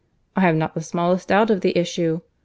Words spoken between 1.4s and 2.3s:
of the issue.